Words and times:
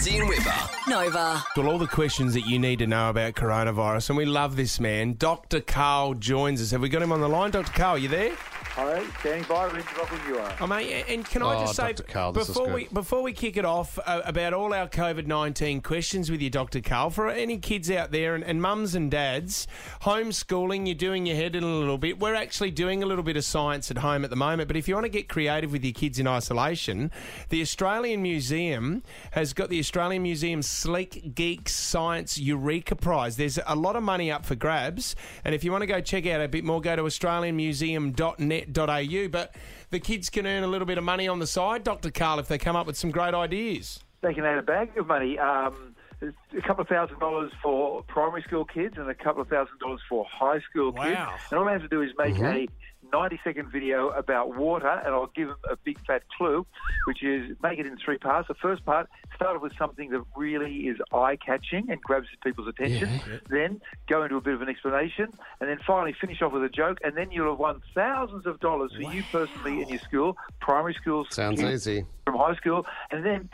Fitzy 0.00 0.18
and 0.18 0.28
Whipper. 0.30 0.54
Nova. 0.88 1.44
Well, 1.54 1.68
all 1.68 1.78
the 1.78 1.86
questions 1.86 2.32
that 2.32 2.46
you 2.46 2.58
need 2.58 2.78
to 2.78 2.86
know 2.86 3.10
about 3.10 3.34
coronavirus, 3.34 4.08
and 4.08 4.16
we 4.16 4.24
love 4.24 4.56
this 4.56 4.80
man. 4.80 5.16
Dr. 5.18 5.60
Karl 5.60 6.14
joins 6.14 6.62
us. 6.62 6.70
Have 6.70 6.80
we 6.80 6.88
got 6.88 7.02
him 7.02 7.12
on 7.12 7.20
the 7.20 7.28
line? 7.28 7.50
Dr. 7.50 7.70
Karl, 7.72 7.96
are 7.96 7.98
you 7.98 8.08
there? 8.08 8.32
Hi, 8.74 9.04
standing 9.18 9.42
by, 9.48 9.66
ready 9.66 9.82
to 9.82 9.94
rock 9.98 10.12
when 10.12 10.26
you 10.28 10.38
are. 10.38 10.54
Oh, 10.60 10.66
mate, 10.66 11.04
and 11.08 11.24
can 11.24 11.42
I 11.42 11.56
Oh, 11.56 11.60
just 11.62 11.74
say 11.74 11.92
Dr. 11.92 12.04
Karl, 12.04 12.32
before 12.32 12.72
we 12.72 12.86
before 12.86 13.20
we 13.20 13.32
kick 13.32 13.56
it 13.56 13.64
off 13.64 13.98
uh, 14.06 14.22
about 14.24 14.52
all 14.54 14.72
our 14.72 14.86
COVID 14.88 15.26
nineteen 15.26 15.80
questions 15.80 16.30
with 16.30 16.40
you, 16.40 16.50
Dr. 16.50 16.80
Karl, 16.80 17.10
for 17.10 17.28
any 17.28 17.58
kids 17.58 17.90
out 17.90 18.12
there 18.12 18.36
and, 18.36 18.44
and 18.44 18.62
mums 18.62 18.94
and 18.94 19.10
dads, 19.10 19.66
homeschooling, 20.02 20.86
you're 20.86 20.94
doing 20.94 21.26
your 21.26 21.34
head 21.34 21.56
in 21.56 21.64
a 21.64 21.66
little 21.66 21.98
bit. 21.98 22.20
We're 22.20 22.36
actually 22.36 22.70
doing 22.70 23.02
a 23.02 23.06
little 23.06 23.24
bit 23.24 23.36
of 23.36 23.44
science 23.44 23.90
at 23.90 23.98
home 23.98 24.22
at 24.22 24.30
the 24.30 24.36
moment, 24.36 24.68
but 24.68 24.76
if 24.76 24.86
you 24.86 24.94
want 24.94 25.04
to 25.04 25.10
get 25.10 25.28
creative 25.28 25.72
with 25.72 25.84
your 25.84 25.92
kids 25.92 26.20
in 26.20 26.28
isolation, 26.28 27.10
the 27.48 27.60
Australian 27.62 28.22
Museum 28.22 29.02
has 29.32 29.52
got 29.52 29.68
the 29.68 29.80
Australian 29.80 30.22
Museum 30.22 30.62
Sleek 30.62 31.34
Geek 31.34 31.68
Science 31.68 32.38
Eureka 32.38 32.94
Prize. 32.94 33.36
There's 33.36 33.58
a 33.66 33.74
lot 33.74 33.96
of 33.96 34.04
money 34.04 34.30
up 34.30 34.46
for 34.46 34.54
grabs, 34.54 35.16
and 35.44 35.56
if 35.56 35.64
you 35.64 35.72
want 35.72 35.82
to 35.82 35.86
go 35.88 36.00
check 36.00 36.24
out 36.26 36.40
a 36.40 36.46
bit 36.46 36.62
more, 36.64 36.80
go 36.80 36.94
to 36.94 37.02
australianmuseum.net.au. 38.66 39.28
But 39.28 39.54
the 39.90 40.00
kids 40.00 40.30
can 40.30 40.46
earn 40.46 40.62
a 40.62 40.66
little 40.66 40.86
bit 40.86 40.98
of 40.98 41.04
money 41.04 41.28
on 41.28 41.38
the 41.38 41.46
side, 41.46 41.84
Dr. 41.84 42.10
Karl, 42.10 42.38
if 42.38 42.48
they 42.48 42.58
come 42.58 42.76
up 42.76 42.86
with 42.86 42.96
some 42.96 43.10
great 43.10 43.34
ideas. 43.34 44.00
They 44.22 44.34
can 44.34 44.44
add 44.44 44.58
a 44.58 44.62
bag 44.62 44.96
of 44.98 45.06
money. 45.06 45.38
Um, 45.38 45.94
a 46.22 46.60
couple 46.60 46.82
of 46.82 46.88
thousand 46.88 47.18
dollars 47.18 47.50
for 47.62 48.02
primary 48.02 48.42
school 48.42 48.64
kids 48.64 48.96
and 48.98 49.08
a 49.08 49.14
couple 49.14 49.40
of 49.40 49.48
thousand 49.48 49.78
dollars 49.78 50.00
for 50.08 50.26
high 50.30 50.60
school 50.70 50.92
kids. 50.92 51.16
Wow. 51.16 51.34
And 51.50 51.58
all 51.58 51.64
they 51.64 51.72
have 51.72 51.82
to 51.82 51.88
do 51.88 52.02
is 52.02 52.10
make 52.18 52.38
a 52.38 52.66
90 53.12 53.40
second 53.44 53.70
video 53.70 54.08
about 54.10 54.56
water, 54.56 54.88
and 54.88 55.14
I'll 55.14 55.30
give 55.34 55.48
them 55.48 55.56
a 55.70 55.76
big 55.76 55.98
fat 56.06 56.22
clue, 56.36 56.66
which 57.06 57.22
is 57.22 57.56
make 57.62 57.78
it 57.78 57.86
in 57.86 57.96
three 57.98 58.18
parts. 58.18 58.48
The 58.48 58.54
first 58.54 58.84
part 58.84 59.08
started 59.34 59.62
with 59.62 59.72
something 59.78 60.10
that 60.10 60.22
really 60.36 60.88
is 60.88 60.98
eye 61.12 61.36
catching 61.36 61.90
and 61.90 62.00
grabs 62.00 62.28
people's 62.44 62.68
attention. 62.68 63.20
Then 63.48 63.80
go 64.08 64.22
into 64.22 64.36
a 64.36 64.40
bit 64.40 64.54
of 64.54 64.62
an 64.62 64.68
explanation, 64.68 65.32
and 65.60 65.68
then 65.68 65.78
finally 65.86 66.14
finish 66.20 66.42
off 66.42 66.52
with 66.52 66.64
a 66.64 66.68
joke, 66.68 66.98
and 67.02 67.16
then 67.16 67.30
you'll 67.30 67.50
have 67.50 67.58
won 67.58 67.80
thousands 67.94 68.46
of 68.46 68.60
dollars 68.60 68.92
for 68.94 69.12
you 69.12 69.22
personally 69.30 69.82
in 69.82 69.88
your 69.88 69.98
school, 70.00 70.36
primary 70.60 70.94
school. 70.94 71.26
Sounds 71.30 71.62
easy. 71.62 72.04
from 72.24 72.36
high 72.36 72.54
school, 72.54 72.86
and 73.10 73.24
then 73.24 73.48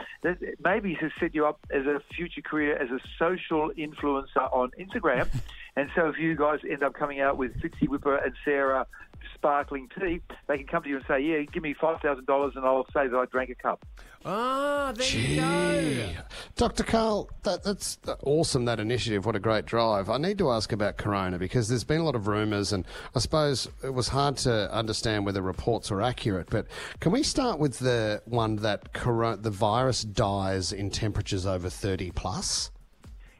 maybe 0.62 0.94
to 0.96 1.10
set 1.18 1.34
you 1.34 1.46
up 1.46 1.60
as 1.70 1.86
a 1.86 2.00
future 2.14 2.42
career 2.42 2.76
as 2.76 2.90
a 2.90 3.00
social 3.18 3.70
influencer 3.78 4.52
on 4.52 4.70
Instagram. 4.78 5.28
and 5.76 5.90
so 5.94 6.08
if 6.08 6.18
you 6.18 6.36
guys 6.36 6.60
end 6.68 6.82
up 6.82 6.94
coming 6.94 7.20
out 7.20 7.36
with 7.36 7.54
Fitzy 7.60 7.88
Whipper 7.88 8.16
and 8.16 8.34
Sarah 8.44 8.86
sparkling 9.34 9.88
tea, 9.98 10.20
they 10.46 10.58
can 10.58 10.66
come 10.66 10.82
to 10.82 10.88
you 10.88 10.96
and 10.96 11.04
say, 11.06 11.20
"Yeah, 11.20 11.42
give 11.42 11.62
me 11.62 11.74
five 11.74 12.00
thousand 12.00 12.26
dollars, 12.26 12.54
and 12.56 12.64
I'll 12.64 12.86
say 12.92 13.06
that 13.08 13.16
I 13.16 13.24
drank 13.26 13.50
a 13.50 13.54
cup." 13.54 13.84
Ah, 14.24 14.92
there 14.96 15.06
you 15.06 15.40
go. 15.40 16.22
Dr. 16.56 16.82
Karl, 16.82 17.30
that, 17.44 17.62
that's 17.62 17.98
awesome, 18.24 18.64
that 18.64 18.80
initiative. 18.80 19.24
What 19.24 19.36
a 19.36 19.38
great 19.38 19.66
drive. 19.66 20.10
I 20.10 20.18
need 20.18 20.38
to 20.38 20.50
ask 20.50 20.72
about 20.72 20.96
Corona 20.96 21.38
because 21.38 21.68
there's 21.68 21.84
been 21.84 22.00
a 22.00 22.04
lot 22.04 22.16
of 22.16 22.26
rumours, 22.26 22.72
and 22.72 22.84
I 23.14 23.20
suppose 23.20 23.68
it 23.84 23.94
was 23.94 24.08
hard 24.08 24.36
to 24.38 24.72
understand 24.72 25.26
whether 25.26 25.42
reports 25.42 25.92
were 25.92 26.02
accurate. 26.02 26.48
But 26.50 26.66
can 26.98 27.12
we 27.12 27.22
start 27.22 27.60
with 27.60 27.78
the 27.78 28.20
one 28.24 28.56
that 28.56 28.92
corona, 28.92 29.36
the 29.36 29.50
virus 29.50 30.02
dies 30.02 30.72
in 30.72 30.90
temperatures 30.90 31.46
over 31.46 31.70
30 31.70 32.10
plus? 32.10 32.72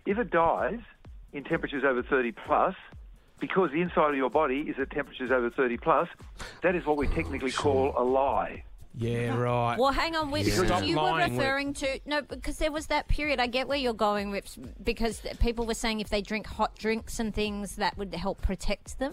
If 0.05 0.19
it 0.19 0.31
dies 0.31 0.79
in 1.33 1.43
temperatures 1.43 1.83
over 1.85 2.03
30 2.03 2.33
plus, 2.47 2.75
because 3.39 3.71
the 3.73 3.81
inside 3.81 4.11
of 4.11 4.17
your 4.17 4.31
body 4.31 4.61
is 4.61 4.77
at 4.79 4.91
temperatures 4.91 5.31
over 5.31 5.51
30 5.51 5.77
plus, 5.79 6.09
that 6.63 6.75
is 6.75 6.85
what 6.87 6.97
we 6.97 7.07
technically 7.09 7.53
call 7.53 7.95
a 7.97 8.03
lie. 8.03 8.63
Yeah, 8.99 9.37
right. 9.37 9.79
Well, 9.79 9.93
hang 9.93 10.17
on, 10.17 10.31
Whips. 10.31 10.55
Stop 10.55 10.83
You 10.83 10.97
were 10.97 11.03
lying, 11.03 11.33
Whip. 11.33 11.39
referring 11.39 11.75
to 11.75 12.01
no, 12.07 12.23
because 12.23 12.57
there 12.57 12.73
was 12.73 12.87
that 12.87 13.09
period. 13.09 13.39
I 13.41 13.47
get 13.47 13.69
where 13.69 13.77
you're 13.77 13.93
going, 13.93 14.31
Whips, 14.31 14.59
because 14.83 15.21
people 15.39 15.67
were 15.67 15.75
saying 15.75 16.01
if 16.01 16.09
they 16.09 16.23
drink 16.23 16.47
hot 16.47 16.75
drinks 16.79 17.21
and 17.21 17.35
things, 17.35 17.77
that 17.77 17.99
would 17.99 18.15
help 18.15 18.41
protect 18.41 18.99
them. 18.99 19.13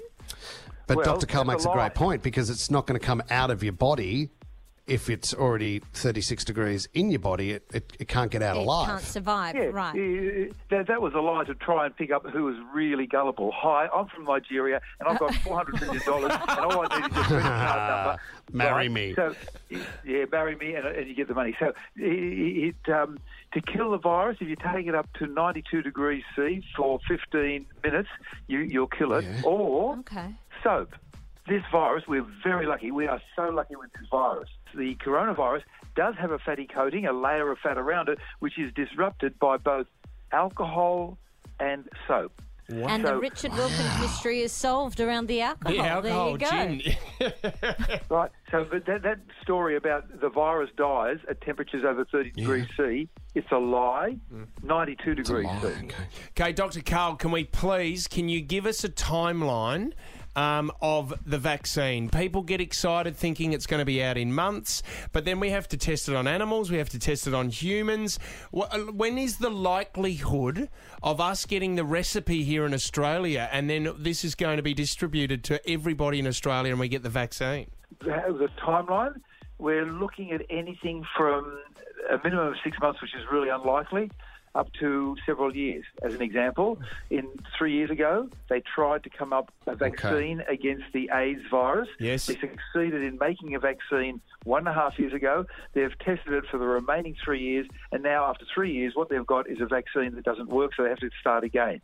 But 0.88 0.98
Well, 0.98 1.06
Dr. 1.06 1.26
Karl 1.26 1.44
makes 1.44 1.66
a 1.66 1.70
a 1.70 1.74
great 1.74 1.96
point 1.96 2.24
because 2.24 2.50
it's 2.50 2.72
not 2.72 2.88
going 2.88 3.00
to 3.00 3.06
come 3.06 3.22
out 3.30 3.52
of 3.52 3.62
your 3.62 3.74
body 3.74 4.30
if 4.86 5.10
it's 5.10 5.34
already 5.34 5.80
36 5.94 6.44
degrees 6.44 6.88
in 6.94 7.10
your 7.10 7.20
body. 7.20 7.52
It, 7.52 7.64
it, 7.74 7.94
it 8.00 8.08
can't 8.08 8.30
get 8.30 8.42
out 8.44 8.58
It 8.58 8.62
alive. 8.64 8.90
It 8.90 8.92
can't 8.92 9.04
survive, 9.04 9.56
Yeah, 9.56 9.62
right? 9.66 9.94
that, 10.70 10.88
that 10.88 11.02
was 11.02 11.14
a 11.14 11.20
lie 11.20 11.46
to 11.46 11.56
try 11.56 11.86
and 11.86 11.96
pick 11.96 12.12
up 12.12 12.28
who 12.30 12.44
was 12.44 12.56
really 12.74 13.08
gullible. 13.08 13.52
Hi, 13.56 13.88
I'm 13.96 14.08
from 14.08 14.26
Nigeria, 14.26 14.82
and 15.00 15.08
I've 15.08 15.20
got 15.20 15.34
four 15.44 15.56
hundred 15.56 15.80
million 15.82 16.02
dollars, 16.06 16.34
and 16.34 16.60
all 16.60 16.86
I 16.90 17.00
need 17.00 17.10
is 17.12 17.16
your 17.16 17.24
credit 17.26 17.44
card 17.44 17.90
number. 18.06 18.22
Marry 18.52 18.90
me. 18.90 19.14
So, 19.16 19.34
yeah, 20.04 20.26
marry 20.32 20.56
me, 20.58 20.76
and, 20.76 20.86
and 20.86 21.08
you 21.08 21.16
get 21.16 21.28
the 21.30 21.34
money. 21.34 21.56
So, 21.60 21.72
it, 21.96 22.76
it, 22.86 22.92
um, 22.92 23.20
to 23.54 23.62
kill 23.62 23.92
the 23.92 23.98
virus, 24.00 24.38
if 24.42 24.48
you 24.50 24.58
take 24.58 24.88
it 24.88 24.96
up 24.96 25.08
to 25.20 25.28
92 25.28 25.82
degrees 25.82 26.24
C 26.36 26.62
for 26.76 27.00
15 27.08 27.66
minutes, 27.84 28.10
you, 28.48 28.60
you'll 28.60 28.88
kill 28.88 29.14
it. 29.14 29.26
Or 29.46 29.98
Okay. 30.00 30.34
soap. 30.64 30.94
This 31.48 31.64
virus, 31.72 32.06
we're 32.08 32.26
very 32.44 32.66
lucky. 32.66 32.92
We 32.92 33.08
are 33.08 33.22
so 33.36 33.50
lucky 33.50 33.76
with 33.76 33.92
this 33.94 34.08
virus. 34.10 34.50
The 34.74 34.96
coronavirus 34.96 35.64
does 35.96 36.16
have 36.20 36.32
a 36.32 36.40
fatty 36.40 36.66
coating, 36.66 37.06
a 37.06 37.14
layer 37.14 37.52
of 37.52 37.58
fat 37.60 37.78
around 37.78 38.08
it, 38.10 38.18
which 38.40 38.58
is 38.58 38.74
disrupted 38.74 39.38
by 39.40 39.58
both 39.58 39.88
alcohol 40.32 41.18
and 41.60 41.88
soap. 42.08 42.42
And 42.70 43.06
the 43.06 43.18
Richard 43.18 43.52
Wilkins 43.54 44.00
mystery 44.00 44.40
is 44.42 44.54
solved 44.54 45.02
around 45.02 45.28
the 45.28 45.42
alcohol. 45.42 45.74
the 45.74 45.84
alcohol, 45.84 46.38
there 46.38 46.70
you 46.72 46.80
go. 46.80 47.30
gin. 47.30 48.00
Right. 48.10 48.32
So 48.52 48.66
but 48.70 48.86
that, 48.86 49.04
that 49.04 49.20
story 49.42 49.76
about 49.76 50.22
the 50.22 50.30
virus 50.30 50.70
dies 50.78 51.18
at 51.30 51.42
temperatures 51.42 51.84
over 51.86 52.06
30 52.06 52.32
degrees 52.32 52.68
C, 52.78 53.10
it's 53.36 53.52
a 53.52 53.58
lie. 53.58 54.18
Mm. 54.34 54.48
92 54.64 55.16
degrees 55.16 55.48
C. 55.62 55.90
Okay, 56.32 56.54
Dr. 56.54 56.82
Karl, 56.82 57.16
can 57.16 57.32
we 57.32 57.44
please, 57.44 58.08
can 58.08 58.30
you 58.30 58.40
give 58.42 58.66
us 58.66 58.84
a 58.84 58.90
timeline 58.90 59.94
um, 60.36 60.72
of 60.82 61.14
the 61.26 61.38
vaccine? 61.38 62.10
People 62.10 62.42
get 62.42 62.62
excited 62.62 63.16
thinking 63.16 63.54
it's 63.54 63.68
going 63.68 63.80
to 63.80 63.86
be 63.86 64.04
out 64.04 64.18
in 64.18 64.34
months, 64.34 64.84
but 65.12 65.26
then 65.26 65.40
we 65.40 65.50
have 65.50 65.68
to 65.70 65.78
test 65.78 66.10
it 66.10 66.16
on 66.16 66.28
animals, 66.28 66.72
we 66.72 66.78
have 66.78 66.90
to 66.90 67.00
test 67.00 67.28
it 67.28 67.34
on 67.34 67.50
humans. 67.50 68.20
Uh, 68.54 68.80
When 68.80 69.18
is 69.18 69.38
the 69.38 69.50
likelihood 69.50 70.70
of 71.02 71.20
us 71.22 71.46
getting 71.46 71.76
the 71.76 71.84
recipe 71.84 72.44
here 72.44 72.66
in 72.66 72.74
Australia 72.74 73.50
and 73.52 73.70
then 73.70 73.94
this 73.98 74.24
is 74.24 74.36
going 74.36 74.58
to 74.58 74.64
be 74.64 74.74
distributed 74.74 75.44
to 75.46 75.70
everybody 75.70 76.20
in 76.20 76.28
Australia 76.28 76.72
and 76.72 76.80
we 76.80 76.88
get 76.88 77.04
the 77.04 77.10
vaccine? 77.10 77.68
the, 78.02 78.12
the 78.38 78.50
timeline, 78.62 79.22
we're 79.58 79.86
looking 79.86 80.32
at 80.32 80.42
anything 80.50 81.06
from 81.16 81.60
a 82.12 82.18
minimum 82.24 82.48
of 82.48 82.56
six 82.64 82.78
months, 82.82 83.02
which 83.02 83.14
is 83.16 83.22
really 83.32 83.50
unlikely, 83.50 84.12
up 84.56 84.72
to 84.80 85.16
several 85.26 85.56
years. 85.56 85.84
As 86.04 86.14
an 86.14 86.22
example, 86.22 86.80
in 87.10 87.28
three 87.58 87.74
years 87.74 87.90
ago, 87.90 88.30
they 88.50 88.62
tried 88.62 89.04
to 89.04 89.10
come 89.10 89.34
up 89.34 89.52
a 89.66 89.76
vaccine 89.76 90.42
against 90.48 90.86
the 90.94 91.10
AIDS 91.14 91.42
virus. 91.50 91.90
Yes. 92.00 92.28
They 92.28 92.36
succeeded 92.36 93.04
in 93.04 93.18
making 93.20 93.56
a 93.56 93.60
vaccine 93.60 94.22
one 94.44 94.60
and 94.60 94.68
a 94.68 94.74
half 94.74 95.00
years 95.00 95.14
ago. 95.14 95.46
They've 95.74 95.98
tested 96.00 96.34
it 96.34 96.46
for 96.52 96.58
the 96.58 96.66
remaining 96.66 97.16
three 97.24 97.42
years, 97.42 97.68
and 97.92 98.04
now 98.04 98.26
after 98.26 98.46
three 98.54 98.72
years, 98.74 98.94
what 98.96 99.10
they've 99.10 99.26
got 99.26 99.50
is 99.50 99.60
a 99.62 99.66
vaccine 99.66 100.16
that 100.16 100.24
doesn't 100.24 100.50
work, 100.50 100.72
so 100.76 100.84
they 100.84 100.90
have 100.90 101.00
to 101.00 101.10
start 101.20 101.44
again. 101.44 101.82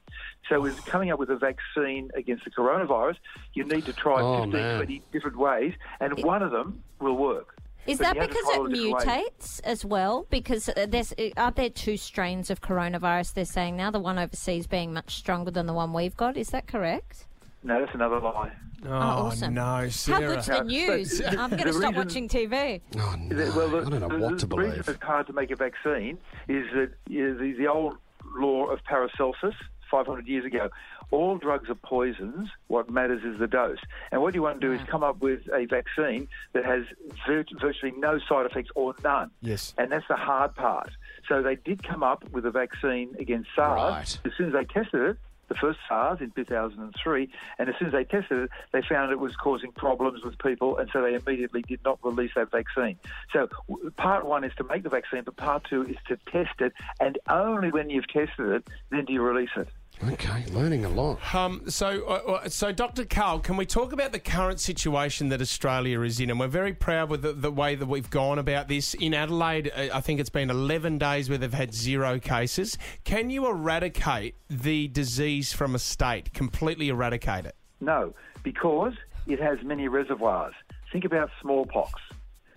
So 0.47 0.62
with 0.62 0.86
coming 0.86 1.12
up 1.12 1.19
with 1.19 1.30
a 1.30 1.38
vaccine 1.38 2.12
against 2.16 2.44
the 2.46 2.51
coronavirus, 2.51 3.16
you 3.53 3.63
need 3.63 3.86
to 3.86 3.94
try 3.94 4.22
Oh, 4.22 4.44
15, 4.44 4.51
man. 4.51 4.78
20 4.78 5.01
different 5.12 5.38
ways, 5.38 5.74
and 6.00 6.24
one 6.24 6.44
of 6.44 6.51
them 6.51 6.84
will 7.00 7.16
work. 7.18 7.56
Is 7.89 7.97
But 7.97 8.03
that 8.03 8.16
you 8.16 8.22
have 8.22 8.29
to 8.29 8.35
because 8.35 8.50
it 8.50 8.55
follow 8.55 8.67
different 8.67 8.94
ways. 8.94 9.05
mutates 9.05 9.61
as 9.63 9.83
well? 9.85 10.27
Because 10.29 10.69
uh, 10.69 10.85
there's 10.88 11.11
uh, 11.13 11.29
are 11.38 11.51
there 11.51 11.69
two 11.69 11.97
strains 11.97 12.50
of 12.50 12.61
coronavirus? 12.61 13.33
They're 13.33 13.45
saying 13.45 13.77
now 13.77 13.91
the 13.91 14.00
one 14.00 14.17
overseas 14.17 14.67
being 14.67 14.94
much 14.94 15.16
stronger 15.16 15.51
than 15.51 15.66
the 15.66 15.73
one 15.73 15.91
we've 15.94 16.16
got. 16.17 16.38
Is 16.38 16.50
that 16.50 16.67
correct? 16.67 17.25
No, 17.63 17.79
that's 17.81 17.94
another 17.94 18.19
lie. 18.19 18.51
Oh, 18.85 18.91
awesome. 18.91 19.53
no, 19.55 19.61
How 19.61 19.89
Sarah. 19.89 20.35
good's 20.35 20.45
the 20.45 20.63
news? 20.63 21.19
but 21.22 21.38
I'm 21.38 21.50
going 21.50 21.63
to 21.63 21.73
stop 21.73 21.95
reason- 21.95 21.95
watching 21.95 22.27
TV. 22.29 22.79
Oh, 22.97 23.16
no. 23.19 23.35
The- 23.35 23.51
well, 23.57 23.69
the, 23.69 23.77
I 23.79 23.89
don't 23.89 24.00
know 24.00 24.07
the- 24.07 24.17
what 24.19 24.39
the 24.39 24.47
to 24.47 24.56
reason 24.56 24.83
it's 24.88 25.03
hard 25.03 25.27
to 25.27 25.33
make 25.33 25.51
a 25.51 25.57
vaccine 25.57 26.17
is 26.47 26.66
that 26.73 26.91
you 27.09 27.27
know, 27.33 27.38
the, 27.38 27.51
the 27.57 27.68
old 27.68 27.97
law 28.38 28.68
of 28.68 28.80
Paracelsus, 28.85 29.56
500 29.89 30.27
years 30.27 30.45
ago, 30.45 30.69
all 31.12 31.38
drugs 31.38 31.69
are 31.69 31.75
poisons. 31.75 32.50
What 32.68 32.89
matters 32.89 33.24
is 33.24 33.39
the 33.39 33.47
dose. 33.47 33.80
And 34.12 34.21
what 34.21 34.36
you 34.36 34.41
want 34.41 34.62
to 34.62 34.68
do 34.68 34.74
is 34.74 34.81
come 34.88 35.03
up 35.03 35.21
with 35.21 35.41
a 35.53 35.65
vaccine 35.65 36.27
that 36.53 36.65
has 36.65 36.83
vir- 37.27 37.45
virtually 37.59 37.94
no 37.97 38.19
side 38.19 38.45
effects 38.45 38.69
or 38.75 38.95
none. 39.03 39.31
Yes. 39.41 39.74
And 39.77 39.91
that's 39.91 40.07
the 40.07 40.15
hard 40.15 40.56
part. 40.56 40.91
So 41.27 41.41
they 41.41 41.56
did 41.56 41.83
come 41.83 42.03
up 42.03 42.30
with 42.31 42.45
a 42.45 42.51
vaccine 42.51 43.15
against 43.19 43.50
SARS. 43.56 43.91
Right. 43.91 44.19
As 44.25 44.38
soon 44.38 44.47
as 44.47 44.53
they 44.53 44.65
tested 44.65 45.01
it, 45.01 45.18
the 45.50 45.56
first 45.56 45.80
SARS 45.88 46.21
in 46.21 46.31
2003, 46.31 47.30
and 47.57 47.69
as 47.69 47.75
soon 47.77 47.88
as 47.88 47.94
they 47.94 48.03
tested 48.03 48.44
it, 48.44 48.50
they 48.71 48.81
found 48.81 49.12
it 49.12 49.19
was 49.19 49.35
causing 49.35 49.71
problems 49.71 50.24
with 50.24 50.38
people, 50.38 50.77
and 50.77 50.89
so 50.94 51.01
they 51.01 51.15
immediately 51.15 51.63
did 51.63 51.80
not 51.83 52.00
release 52.03 52.31
that 52.35 52.51
vaccine. 52.51 52.97
So 53.33 53.50
part 53.97 54.25
one 54.25 54.44
is 54.44 54.53
to 54.57 54.63
make 54.63 54.83
the 54.83 54.89
vaccine, 54.89 55.24
but 55.24 55.35
part 55.35 55.65
two 55.69 55.83
is 55.83 55.97
to 56.07 56.18
test 56.31 56.62
it, 56.62 56.74
and 57.00 57.18
only 57.27 57.71
when 57.71 57.89
you've 57.89 58.07
tested 58.07 58.47
it, 58.47 58.68
then 58.92 59.06
do 59.06 59.13
you 59.13 59.21
release 59.21 59.50
it. 59.57 59.68
Okay, 60.01 60.46
learning 60.51 60.86
a 60.86 60.90
lot. 60.90 61.19
Um, 61.36 61.63
so, 61.68 62.06
uh, 62.07 62.31
uh, 62.31 62.50
so 62.50 62.72
Dr. 62.72 63.04
Karl, 63.04 63.40
can 63.40 63.57
we 63.57 63.66
talk 63.66 63.92
about 63.92 64.13
the 64.13 64.19
current 64.19 64.62
situation 64.62 65.28
that 65.30 65.42
Australia 65.42 66.01
is 66.01 66.22
in? 66.22 66.30
And 66.30 66.40
we're 66.40 66.48
very 66.48 66.74
proud 66.74 67.10
with 67.10 67.22
the, 67.22 67.34
the 67.34 67.51
way 67.51 67.75
that 67.75 67.86
we've 67.86 68.10
gone 68.10 68.40
about 68.40 68.69
this. 68.69 68.94
In 68.94 69.13
Adelaide, 69.13 69.72
uh, 69.75 69.90
I 69.94 70.00
think 70.00 70.22
it's 70.22 70.30
been 70.30 70.50
11 70.50 71.00
days 71.00 71.28
where 71.28 71.38
they've 71.38 71.54
had 71.54 71.74
zero 71.74 72.18
cases. 72.18 72.78
Can 73.04 73.30
you 73.30 73.48
eradicate 73.48 74.36
the 74.50 74.88
disease 74.88 75.51
from 75.51 75.75
a 75.75 75.80
state, 75.80 76.34
completely 76.34 76.88
eradicate 76.88 77.45
it? 77.45 77.56
No, 77.81 78.13
because 78.42 78.94
it 79.28 79.42
has 79.42 79.62
many 79.63 79.90
reservoirs. 79.90 80.54
Think 80.94 81.04
about 81.04 81.30
smallpox. 81.42 82.02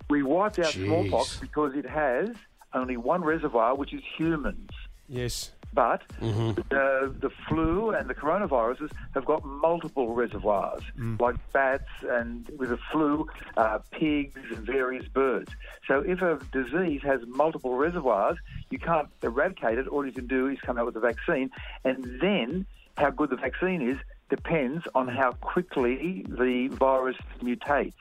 We 0.09 0.23
wiped 0.23 0.61
out 0.61 0.67
Jeez. 0.67 0.87
smallpox 0.87 1.39
because 1.41 1.75
it 1.75 1.87
has 1.89 2.29
only 2.73 2.97
one 2.97 3.23
reservoir, 3.23 3.75
which 3.75 3.93
is 3.93 4.03
humans. 4.17 4.71
Yes. 5.09 5.53
But 5.75 6.03
the, 6.19 7.15
the 7.19 7.31
flu 7.49 7.91
and 7.91 8.09
the 8.09 8.15
coronaviruses 8.15 8.91
have 9.15 9.25
got 9.25 9.45
multiple 9.45 10.15
reservoirs, 10.15 10.83
like 11.19 11.37
bats 11.53 11.89
and 12.09 12.47
with 12.59 12.69
the 12.69 12.79
flu, 12.91 13.27
uh, 13.57 13.79
pigs 13.91 14.41
and 14.51 14.67
various 14.67 15.07
birds. 15.09 15.51
So 15.89 16.01
if 16.01 16.21
a 16.21 16.39
disease 16.53 17.01
has 17.05 17.21
multiple 17.27 17.77
reservoirs, 17.77 18.37
you 18.71 18.79
can't 18.79 19.09
eradicate 19.23 19.79
it. 19.79 19.89
All 19.89 20.05
you 20.05 20.13
can 20.13 20.27
do 20.27 20.49
is 20.49 20.59
come 20.61 20.79
out 20.79 20.87
with 20.87 20.97
a 20.97 21.01
vaccine. 21.01 21.51
And 21.85 22.21
then 22.21 22.67
how 22.99 23.11
good 23.11 23.31
the 23.31 23.37
vaccine 23.37 23.81
is 23.89 23.97
depends 24.29 24.87
on 24.95 25.09
how 25.09 25.33
quickly 25.33 26.25
the 26.29 26.69
virus 26.69 27.17
mutates. 27.43 27.93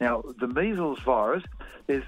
Now, 0.00 0.22
the 0.38 0.48
measles 0.48 0.98
virus, 1.00 1.44
there's 1.86 2.04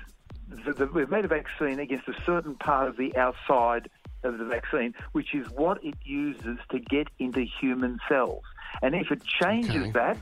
the, 0.49 0.73
the, 0.73 0.87
we've 0.87 1.11
made 1.11 1.25
a 1.25 1.29
vaccine 1.29 1.79
against 1.79 2.09
a 2.09 2.15
certain 2.25 2.55
part 2.55 2.89
of 2.89 2.97
the 2.97 3.17
outside 3.17 3.91
of 4.25 4.39
the 4.39 4.45
vaccine, 4.45 4.95
which 5.13 5.35
is 5.35 5.47
what 5.55 5.83
it 5.85 5.97
uses 6.05 6.59
to 6.71 6.79
get 6.79 7.09
into 7.19 7.45
human 7.61 7.99
cells. 8.09 8.43
And 8.83 8.95
if 8.95 9.11
it 9.11 9.21
changes 9.41 9.83
Okay. 9.83 9.93
that, 9.95 10.19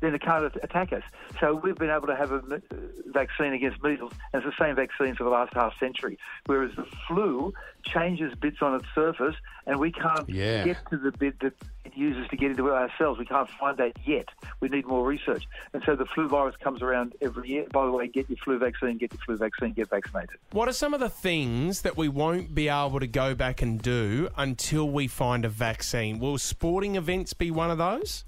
then 0.00 0.14
it 0.14 0.20
can't 0.22 0.44
attack 0.62 0.92
us. 0.92 1.02
So 1.40 1.54
we've 1.54 1.76
been 1.76 1.90
able 1.90 2.06
to 2.08 2.16
have 2.16 2.30
a 2.32 2.36
m- 2.36 2.62
uh, 2.70 2.76
vaccine 3.12 3.52
against 3.52 3.82
measles, 3.82 4.12
and 4.32 4.42
it's 4.42 4.56
the 4.58 4.64
same 4.64 4.74
vaccine 4.76 5.14
for 5.14 5.24
the 5.24 5.30
last 5.30 5.54
half 5.54 5.78
century. 5.78 6.18
Whereas 6.46 6.72
the 6.76 6.84
flu 7.08 7.54
changes 7.84 8.34
bits 8.34 8.58
on 8.60 8.74
its 8.74 8.84
surface, 8.94 9.34
and 9.66 9.78
we 9.78 9.92
can't 9.92 10.28
Yeah. 10.28 10.64
get 10.64 10.76
to 10.90 10.96
the 10.98 11.12
bit 11.12 11.38
that 11.40 11.54
it 11.84 11.96
uses 11.96 12.28
to 12.28 12.36
get 12.36 12.50
into 12.50 12.70
our 12.72 12.90
cells. 12.98 13.16
We 13.18 13.24
can't 13.24 13.48
find 13.48 13.76
that 13.78 13.92
yet. 14.04 14.28
We 14.60 14.68
need 14.68 14.86
more 14.86 15.06
research. 15.06 15.44
And 15.72 15.82
so 15.86 15.94
the 15.96 16.04
flu 16.06 16.28
virus 16.28 16.56
comes 16.56 16.82
around 16.82 17.14
every 17.22 17.48
year. 17.48 17.66
By 17.72 17.84
the 17.86 17.92
way, 17.92 18.08
get 18.08 18.28
your 18.28 18.38
flu 18.38 18.58
vaccine, 18.58 18.98
get 18.98 19.12
your 19.12 19.20
flu 19.24 19.36
vaccine, 19.36 19.72
get 19.72 19.88
vaccinated. 19.88 20.36
What 20.52 20.68
are 20.68 20.72
some 20.72 20.94
of 20.94 21.00
the 21.00 21.08
things 21.08 21.82
that 21.82 21.96
we 21.96 22.08
won't 22.08 22.54
be 22.54 22.68
able 22.68 23.00
to 23.00 23.06
go 23.06 23.34
back 23.34 23.62
and 23.62 23.80
do 23.80 24.28
until 24.36 24.90
we 24.90 25.06
find 25.06 25.44
a 25.44 25.48
vaccine? 25.48 26.18
Will 26.18 26.38
sporting 26.38 26.96
events 26.96 27.32
be 27.32 27.50
one 27.50 27.70
of 27.70 27.78
those? 27.78 28.24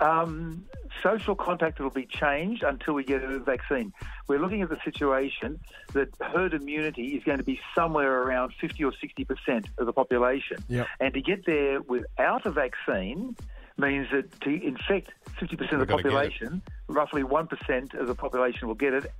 Um, 0.00 0.64
social 1.02 1.34
contact 1.34 1.78
will 1.78 1.90
be 1.90 2.06
changed 2.06 2.62
until 2.62 2.94
we 2.94 3.04
get 3.04 3.22
a 3.22 3.38
vaccine. 3.38 3.92
We're 4.28 4.38
looking 4.38 4.62
at 4.62 4.68
the 4.68 4.78
situation 4.84 5.60
that 5.92 6.08
herd 6.20 6.54
immunity 6.54 7.16
is 7.16 7.24
going 7.24 7.38
to 7.38 7.44
be 7.44 7.60
somewhere 7.74 8.22
around 8.22 8.54
50 8.60 8.82
or 8.84 8.92
60% 8.92 9.66
of 9.78 9.86
the 9.86 9.92
population. 9.92 10.58
Yep. 10.68 10.86
And 11.00 11.14
to 11.14 11.20
get 11.20 11.46
there 11.46 11.80
without 11.82 12.46
a 12.46 12.50
vaccine 12.50 13.36
means 13.76 14.08
that 14.12 14.40
to 14.42 14.50
infect 14.50 15.10
50% 15.38 15.52
of 15.52 15.58
the 15.58 15.76
We've 15.78 15.88
population, 15.88 16.62
roughly 16.88 17.22
1% 17.22 17.94
of 17.94 18.06
the 18.06 18.14
population 18.14 18.68
will 18.68 18.74
get 18.74 18.94
it. 18.94 19.10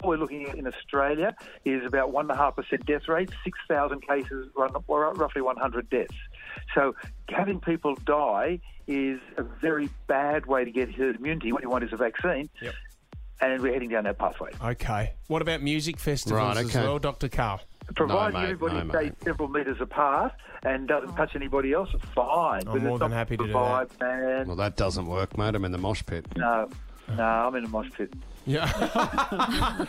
What 0.00 0.10
we're 0.10 0.16
looking 0.16 0.48
at 0.48 0.54
in 0.56 0.64
Australia 0.66 1.34
is 1.64 1.84
about 1.84 2.12
1.5% 2.12 2.86
death 2.86 3.08
rate, 3.08 3.30
6,000 3.42 4.00
cases, 4.06 4.48
run- 4.56 4.70
or 4.86 5.12
roughly 5.14 5.42
100 5.42 5.90
deaths. 5.90 6.14
So 6.72 6.94
having 7.28 7.58
people 7.60 7.96
die 8.04 8.60
is 8.86 9.18
a 9.38 9.42
very 9.42 9.88
bad 10.06 10.46
way 10.46 10.64
to 10.64 10.70
get 10.70 10.94
herd 10.94 11.16
immunity. 11.16 11.50
What 11.52 11.64
you 11.64 11.68
want 11.68 11.82
is 11.82 11.92
a 11.92 11.96
vaccine. 11.96 12.48
Yep. 12.62 12.74
And 13.40 13.60
we're 13.62 13.72
heading 13.72 13.88
down 13.88 14.04
that 14.04 14.18
pathway. 14.18 14.50
Okay. 14.62 15.14
What 15.26 15.42
about 15.42 15.62
music 15.62 15.98
festivals 15.98 16.56
Right, 16.56 16.64
as 16.64 16.74
well, 16.74 16.98
Dr. 17.00 17.28
Karl? 17.28 17.60
Providing 17.96 18.40
mate, 18.40 18.50
everybody 18.50 18.86
no, 18.86 18.90
stays 18.90 19.10
mate. 19.10 19.22
several 19.24 19.48
metres 19.48 19.80
apart 19.80 20.32
and 20.62 20.86
doesn't 20.86 21.14
touch 21.16 21.34
anybody 21.34 21.72
else, 21.72 21.88
fine. 22.14 22.62
I'm 22.68 22.74
But 22.74 22.82
more 22.82 22.98
than 22.98 23.10
happy 23.12 23.36
to 23.36 23.46
do 23.46 23.52
that. 23.52 23.88
Man. 24.00 24.46
Well, 24.46 24.56
that 24.56 24.76
doesn't 24.76 25.06
work, 25.06 25.36
mate. 25.38 25.54
I'm 25.54 25.64
in 25.64 25.72
the 25.72 25.78
mosh 25.78 26.04
pit. 26.04 26.26
No, 26.36 26.68
no, 27.16 27.22
I'm 27.22 27.54
in 27.54 27.64
a 27.64 27.68
mosh 27.68 27.90
pit. 27.96 28.12
Yeah. 28.46 28.66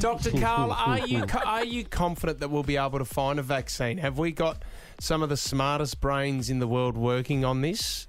Dr. 0.00 0.30
Karl, 0.38 0.72
are 0.72 1.06
you 1.06 1.24
are 1.44 1.64
you 1.64 1.84
confident 1.84 2.40
that 2.40 2.50
we'll 2.50 2.62
be 2.62 2.76
able 2.76 2.98
to 2.98 3.04
find 3.04 3.38
a 3.38 3.42
vaccine? 3.42 3.98
Have 3.98 4.18
we 4.18 4.32
got 4.32 4.62
some 5.00 5.22
of 5.22 5.28
the 5.28 5.36
smartest 5.36 6.00
brains 6.00 6.48
in 6.48 6.60
the 6.60 6.66
world 6.66 6.96
working 6.96 7.44
on 7.44 7.60
this? 7.60 8.08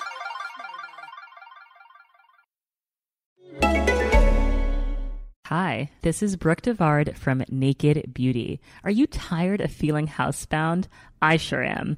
Hi, 5.50 5.90
this 6.04 6.22
is 6.22 6.36
Brooke 6.36 6.62
DeVard 6.62 7.18
from 7.18 7.44
Naked 7.50 8.14
Beauty. 8.14 8.62
Are 8.84 8.92
you 8.92 9.08
tired 9.08 9.62
of 9.62 9.72
feeling 9.72 10.08
housebound? 10.08 10.86
I 11.24 11.38
sure 11.38 11.64
am. 11.64 11.98